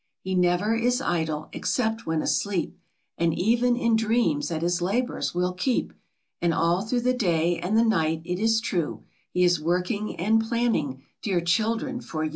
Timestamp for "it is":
8.25-8.61